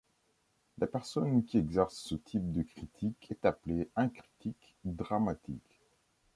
La 0.79 0.87
personne 0.87 1.45
qui 1.45 1.59
exerce 1.59 1.93
ce 1.93 2.15
type 2.15 2.51
de 2.53 2.63
critique 2.63 3.27
est 3.29 3.45
appelé 3.45 3.87
un 3.95 4.09
critique 4.09 4.73
dramatique. 4.83 5.79